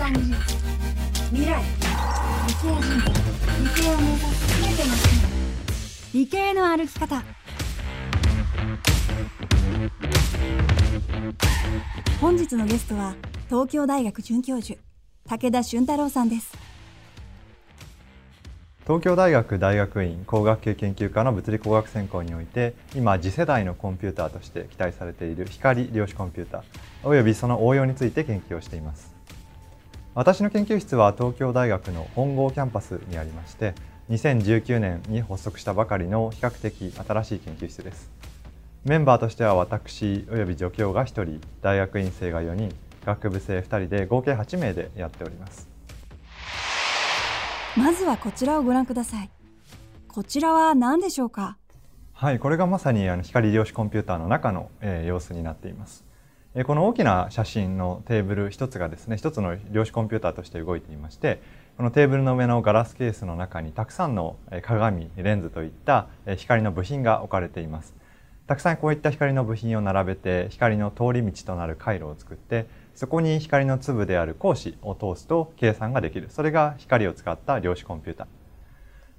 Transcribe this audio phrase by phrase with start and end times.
[0.00, 0.34] 間技術
[1.30, 1.62] 未来
[2.48, 2.80] 理系人
[3.62, 5.08] 理系を目指す全ての人
[6.14, 7.22] 理系の歩き方
[12.18, 13.14] 本日のゲストは
[13.48, 14.80] 東京大学准教授
[15.28, 16.56] 武田俊太郎さんです
[18.84, 26.62] 東京大学大学院工学系研究科の物理工学専攻において今次世代のコンピューターとして期待されている光量子コンピューター
[27.04, 29.19] およびその応用について研究をしています
[30.14, 33.74] 私の研究室は東京大学の本郷キャンパスにありまして
[34.10, 38.10] 2019年に発足したばかりの比較的新しい研究室です。
[38.84, 42.74] メンバーとしては私および助教が1人大学院生が4人
[43.04, 45.68] 学部生2人で合計8名でやっております。
[47.76, 49.30] まずはこちらをご覧ください。
[50.08, 51.56] こちらは何でしょうか？
[52.14, 56.04] はいこれがまさにあの光量子コンピューターの中の、えー、様子になっています
[56.64, 61.40] この大きな写真のテーブル一つがですね一つの量子コンピューターとして動いていまして
[61.76, 67.94] このテーブルの上のガラスケースの中にたくさんの鏡レンズといった光の部品が置かれています。
[68.48, 72.66] たくさんこういった光の部品を並べて光の通り道となる回路を作って
[72.96, 76.30] そこに光の粒である光子を通すと計算ができる。
[76.30, 78.39] それが光を使った量子コンピューター。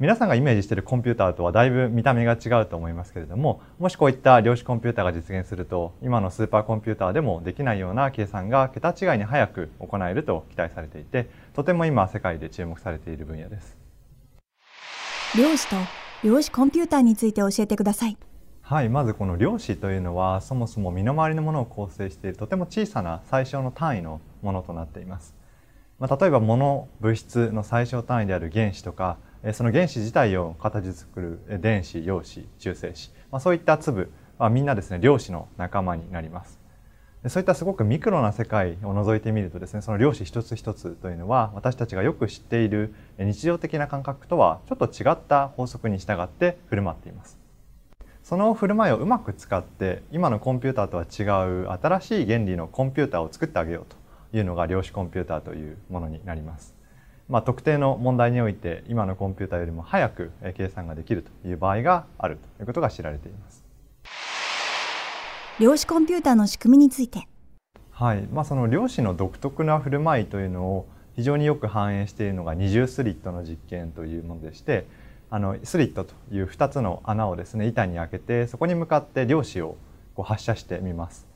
[0.01, 13.77] 皆さんがイメージしているコンピューターとはだいぶ見た目が違うと思いますけれどももしこういった量子コンピューターが実現すると今のスーパーコンピューターでもできないような計算が桁違いに早く行えると期待されていてとても今世界で注目されている分野です。
[15.37, 15.75] 量子と
[16.23, 18.17] 量子コンピューターについて教えてください。
[18.63, 25.35] はいまずこの量子というのはそもそも身の回りのものを構成しているとても小さな最小の単位のものとなっています。
[25.99, 29.19] まあ、例えば物物質の最小単位である原子とか
[29.53, 36.59] その原子自体を形作る電子陽子中性子、まあ、そういった粒はみんなですね量子の仲間になります。
[37.27, 47.37] そういったすごくミクロな世界を覗いてみるとですねその量子一つ一つというのは私たちがよく知っている日常的な感覚とはちょっと違った法則に従って振る舞っています。
[48.23, 53.85] その振る舞いをうまく使って今のコンピューターとは違う新しい原理のコンピューターを作ってあげよう
[54.31, 56.80] というのが量子コンピューターというものになります。
[57.29, 63.63] まあ、特定の問題において今のコンピューターよりも早く計算ができるという場合があるということが知られています。
[65.59, 67.27] 量子コンピューターの仕組みについて。
[67.91, 68.21] はい。
[68.31, 74.87] まあ、その量子の独特な振る舞いというのを非常によく反映しているのが二重スリットの実験というものでして
[75.29, 79.77] あのスリットという2つの穴をですね板に開けてそこに向かって量子を
[80.15, 81.27] こう発射してみます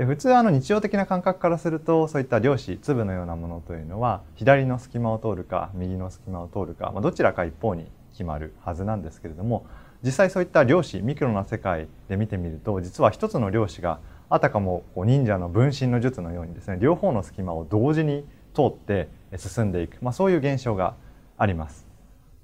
[0.00, 9.66] で普通あの日常的な感覚からするとそういった量子粒のようなものというのは左の隙間を通るか右の隙間を通るか、まあ、どちらか一方に決まるはずなんですけれども
[10.02, 14.00] 実際そういった量子ミクロな世界で見てみると実は一つの量子が
[14.30, 18.24] あたかもこう忍者の分身の術のようにですね両方の隙間を同時に
[18.54, 20.94] 通って進んでいく、まあ、そういう現象が
[21.36, 21.89] あります。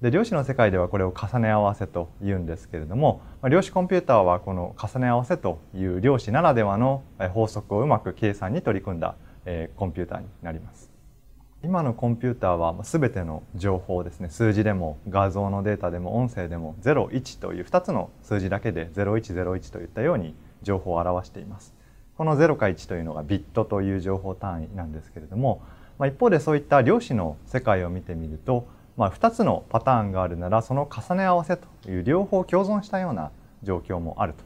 [0.02, 7.02] で量子の世界ではこれを重ね合わせと言うんですけれどもま量子コンピューターはこの重ね合わせという量子ならではの
[7.32, 10.90] 法則をうまく計算に取り組んだえコンピューターになります。
[11.62, 21.74] 今のコンピューターは全ての情報ですね数字でも画像のデータでも音声でも01という2つの数字だけで0101といったように情報を表しています。
[22.16, 25.62] この0か1というのがビットという情報単位なんですけれども、
[25.98, 33.30] まあ、一方でそういった量子の世界を見てみるとまあ、2つのパターンがあるならその重ね合わせという両方共存したような
[33.62, 34.44] 状況もあると、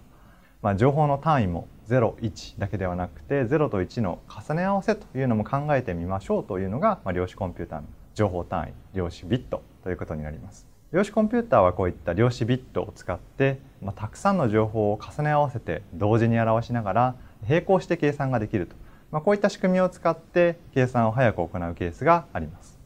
[0.62, 10.66] まあ、情報の単位も01だけではなくて0と1の重ね合わせというのも考えてみましょうというのが、まあ、量子コンピューターの情報単位量子ビットということになります。
[10.92, 17.14] 量子コンピューターはこういった量子ビットを使って、まあ、たくさんの情報を重ね合わせて同時に表しながら
[17.48, 18.74] 並行して計算ができると、
[19.12, 22.79] まあ、こういった仕組みを使って計算を早く行うケースがあります。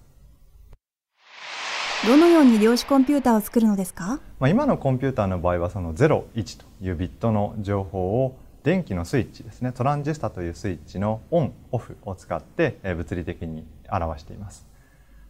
[2.07, 9.73] どのように量子コンピューターを作るのですか、まあ、今のコンピューターの場合はその01というビットの情報を電気のスイッチですね。
[9.73, 14.67] トランジスタというスイッチのオンオフを使って物理的に表しています。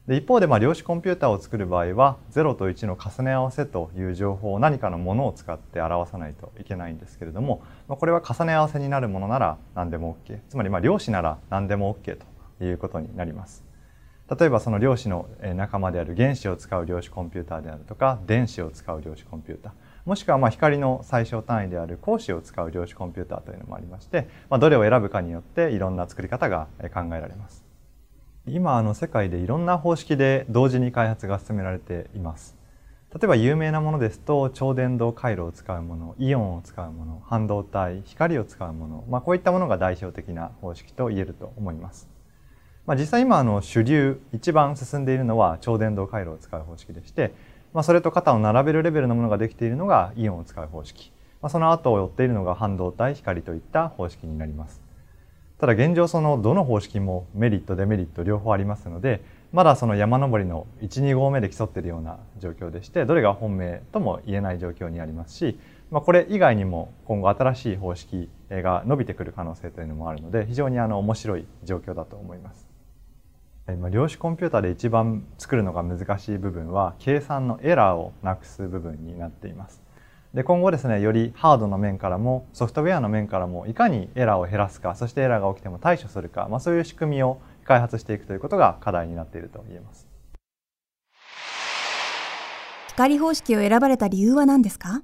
[0.08, 12.18] で一方でまあ量子コンピューターを作る場合は0と1の重ね合わせという情報を何かのものを使って表さないといけないんですけれども、まあ、これは重ね合わせになるものなら何でも OK つまりまあ量子なら何でも OK
[12.58, 13.73] ということになります。
[14.30, 19.72] 例えばその量子の仲間である原子を使う量子コンピューターであるとか電子を使う量子コンピューター
[20.06, 27.64] もしくはまあ光の最小単位である光子を使う量子コンピューターというのもありまして、まあ、どれを選ぶかによっていろんな作り方が考えられます。
[28.46, 32.54] 今あの世界でいろんな方式で同時に開発が進められています。
[33.14, 42.13] 例えば有名なものですと超電導回路を使うものイオンを使うもの半導体光を使うもの、まあ、こういったものが代表的な方式と言えると思います。
[42.86, 47.32] まあ、実際今あの主流一番進んでいるのは超電導回路を使う方式でして、
[47.72, 51.10] まあ、それと肩を並べるレベルのものができているのがイオンを使う方式、
[51.40, 54.82] まあ、その後を追っているのが半導体光といった方式になります
[55.58, 65.58] ただ現状そのどの方式もメリットデメリット両方ありますのでまだその山登りの12合目で競っているような状況でしてどれが本命とも言えない状況にありますし、
[65.90, 72.73] まあ、これ以外にも今後新しい方式が伸びてくる可能性というのもあるので非常にあの面白い状況だと思います。
[73.66, 79.82] 量子コンピューターで一番作るのが難しい部分は計算のエラーをなくす部分になっています。
[80.34, 90.08] で今後ですねよりハードの面からもソフトウェアの面からもいかにエラーを減らすかそしてエラーが起きても対処するか、まあ、そういう仕組みを開発していくということが課題になっていると言えます。
[92.88, 95.02] 光方式を選ばれた理由は何ですか？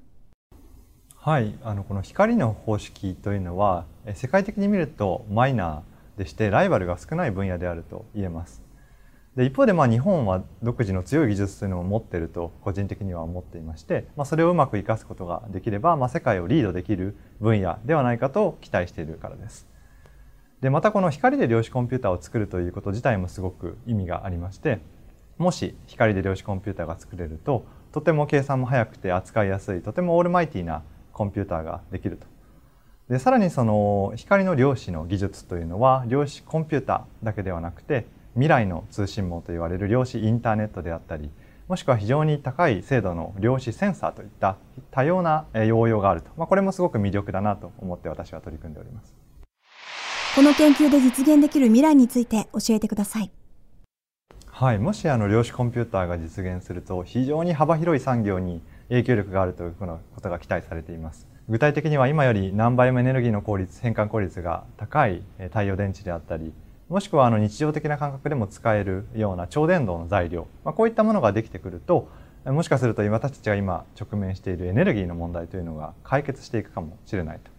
[1.16, 3.84] はいあのこの光の方式というのは
[4.14, 8.62] 世界的に見るとマイナーでしてライバルが少ない分野であると言えます。
[9.36, 19.70] で一方でまあ日本は独自の強い技術というのを持っていると個人的には思っていまして、まあ、それをうまく生かすことができれば、まあ、世界をリードできる分野ではないかと期待しているからです。
[20.60, 24.80] でまたこの光で量子コンピューターを作るということ自体もすごく意味がありまして
[25.38, 32.26] もし光で量子コンピューターが作れるととても計算も速くて扱いやすいとてもオールマイティなコンピューターができると
[33.10, 41.28] でさらにその光の量子の技術というのは量子コンピューターだけではなくて未来の通信網といわれる量子インターネットであったり
[41.66, 44.56] もしくは非常に高い精度の量子センサーといった
[44.92, 49.14] 多様な応用があると、まあ、これもすごく魅力だなと思って私は取り組んでおります。
[50.34, 53.30] この研究で実現できる未来について教えてください。
[54.46, 66.52] はい、もしあの量子コンピューターが実現すると非常に幅広い産業に影響力があるということが期待されています具体的には今より何倍もエネルギーの効率変換効率が高い太陽電池であったり
[66.88, 72.08] もしくはあの日常的な感覚でも使えるような超電導の材料、まあ、こういったものができてくると
[72.44, 77.50] もしかすると私たちが今直面しているエネルギーの問題というのが解決していくかもしれないと。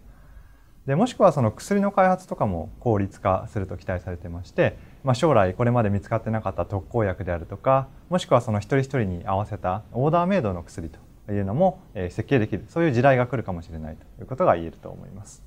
[0.86, 10.98] でもしくはその薬の開発とかも効率化すると期待されてまして、まあ、将来これまで見つかってなかった特効薬であるとかもしくはその一人一人に合わせたオーダーメイドの薬と
[11.30, 15.44] いうのも設計できるそういう時代が来るかもしれないということが言えると思います。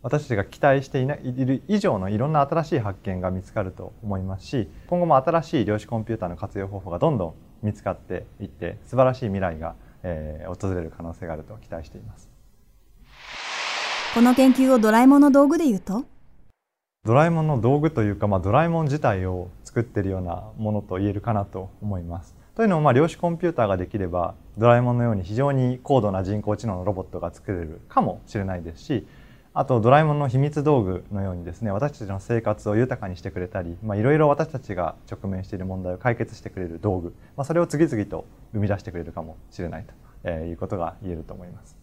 [0.00, 7.34] 私たちが期待していないる以上のいろんな新しい発見が見つかると思いますし今後も新しい量子コンピューターの活用方法がどんどん
[7.66, 9.74] 見つかっていって素晴らしい未来が、
[10.04, 12.30] えー、訪れる可能性があると期待しています。
[14.14, 16.04] この研究をドラえもんの道具で言うと？
[17.04, 22.36] ドラえもんの道具というか、まあ、ドラえもん自体を作っているようなものと言えるかなと思います。
[22.54, 29.06] というのも、まあ、量子コンピューターができればドラえもんのように非常に高度な人工知能のロボットが作れるかもしれないですし
[29.54, 39.94] あとドラえもんの秘密道具のようにですね私たちの生活を豊かにしてくれたりいろいろ私たちが直面している問題を解決してくれる道具、まあ、それを次々と生み出してくれるかもしれないと、
[40.24, 41.76] えー、いうことが言えると思います。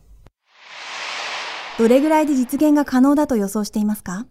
[1.78, 4.26] どれぐらいで実現が可能だと予想していますか？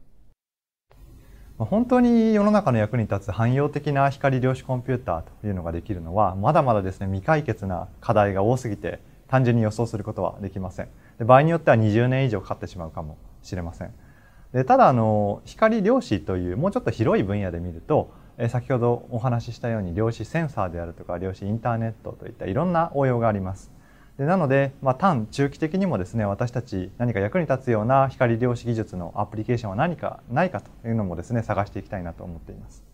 [1.59, 8.99] 本当に世の中の役に立つ汎用的な光量子コンピューターというのができるのはまだまだですね未解決な課題が多すぎて
[9.29, 10.89] 単純に予想することはできません。
[11.19, 13.95] で場合によっては20年以上かかってしまうかもしれません。
[14.53, 18.13] でただあの光量子というもうちょっと広い分野で見ると
[18.49, 23.74] 先ほどお話ししたように量子センサーであるとか量子インターネットといったいろんな応用があります。
[24.17, 32.85] でなので、まあ、短中期的にもですね私たち何か役に立つような光量子技術のアプリケーションは何かないかというのもですね探していきたいなと思っています。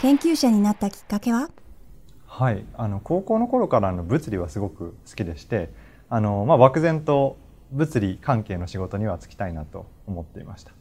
[0.00, 1.50] 研究者になったきっかけは？
[2.26, 2.64] はい。
[2.74, 5.68] あの高校の頃からの物理はすごく好きでして
[6.08, 7.36] あの、まあ、漠然と
[7.72, 10.72] 物理関係の仕事には就きたいなと思っていました。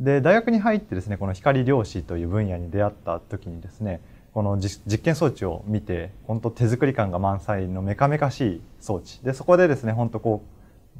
[0.00, 4.00] で大学に入ってですねこの光量子という分野に出会った時にですね
[4.34, 10.42] この実験装置を見て本当手作り感が満載のメカメカしい装置でそこでですね本当こ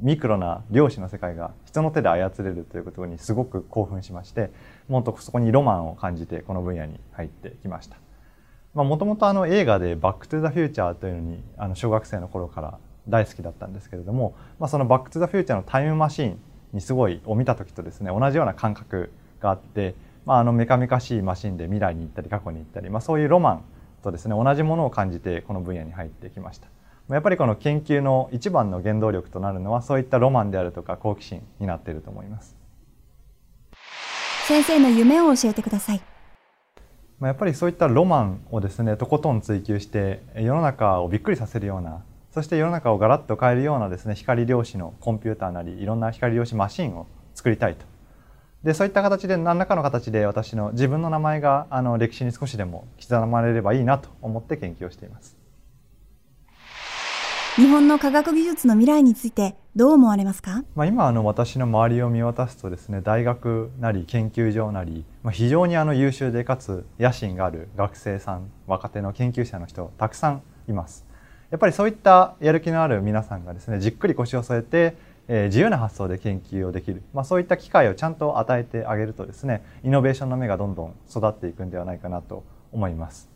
[0.01, 4.51] うミクロな量子の世界が人の手で操れるということにすごく興奮しまして
[4.87, 7.97] もっとそこにロマンを感じてこの分野に入ってきました。
[8.75, 16.39] もともとあの映画で「バック・トゥ・ザ・フューチャー」というのにあの小学生の頃から大好きだったんですけれども、まあ、その「バック・トゥ・ザ・フューチャー」のタイムマシーン
[16.73, 19.95] にすごいを見た時とですね同じような感覚があって
[20.25, 23.63] まあ、あのメカメカしいマシンで未来に行ったり過去に行ったり、まあ、そういうロマン
[24.03, 26.67] とですね同じものを感じてこの分野に入ってきました。
[27.09, 32.55] やっぱりこの研究の一番の原動力となるのはそういったロマンであるとか好奇心になっていると思います。
[34.47, 36.01] 先生の夢を教えてください。
[37.21, 47.85] やっぱりそういったロマンをですねとことん追求して世の中をびっくりさせるようなそして世の中をガラッと変えるようなですね光量子のコンピューターなりいろんな光量子マシンを作りたいと
[48.63, 55.37] でそういった形で何らかの形で私の自分の名前があの歴史に少しでも刻まれればいいなと思って研究をしています。
[57.55, 71.05] 日本の科学技術の未来についてどう思われますか、まあ、今あの私の周りを見渡すとですね大学なり研究所なり、まあ、非常にあの優秀でかつ野心がある学生さん若手の研究者の人たくさんいます。
[71.51, 74.95] やっぱりそういったやる気のある皆さんがですねじっくり腰を据えて
[75.31, 83.29] えー、自由な発想で研究をできる、まあ、そういった機会をちゃんと与えてあげるとですねイノベーションの芽がどんどん育っていくんではないかなと思います。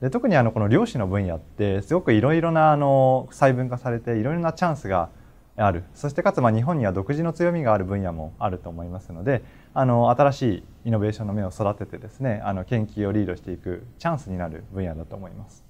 [0.00, 5.10] で特にあのこの量子の分野ってすごくいろいろなあの細分化されていろいろなチャンスが
[5.56, 5.84] ある。
[5.94, 9.42] そしてかつまあ日本には独自の強みがある分野もあると思いますので
[9.74, 15.64] あの新しいイノベーションの芽を育ててですねあの研究をリードしていくチャンスになる分野だと思います。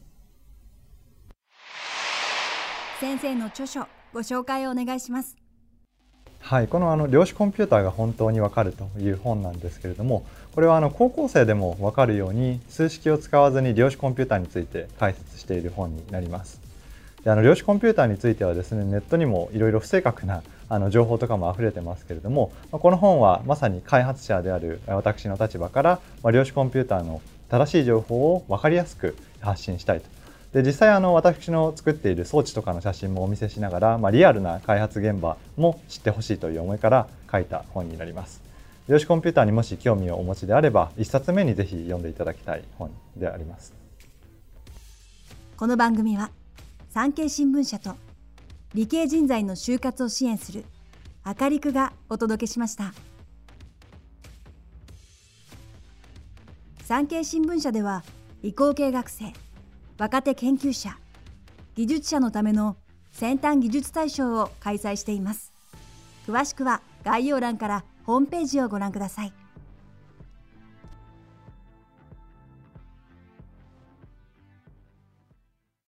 [3.00, 5.39] 先生の著書ご紹介をお願いします。
[6.50, 16.61] はい、このあの量子コンピューターが本当にわかるという本なんですけれどもこれはあの高校生でもわかるように数式を使わずに量子コンピューターについて解説している本になります。
[17.23, 30.20] であの量子コンピューターについてはですねネットにもいろいろ不正確なあの情報とかも溢れてますけれどもこの本はまさに開発者である私の立場から、まあ、量子コンピューターの正しい情報を分かりやすく発信したいと。
[30.52, 38.50] で実際あの私の作っている装置とかの写真もお見せしながら、まあ、リアルな開発現場も知ってほしいという思いから書いた本になります。
[38.90, 43.73] 量子コンピューターにもし興味をお持ちであれば1冊目にぜひ読んでいただきたい本であります
[45.57, 46.33] この番組は
[46.88, 47.95] 産経新聞社と
[48.75, 50.64] 理系人材の就活を支援する
[51.23, 52.92] アカリクがお届けしました
[56.83, 58.02] 産経新聞社では
[58.42, 59.26] 理工系学生
[60.00, 60.97] 若手研究者
[61.75, 62.78] 技術者のための
[63.12, 65.52] 先端技術大賞を開催しています。
[66.26, 69.33] 詳しくは概要欄からホームページをご覧ください。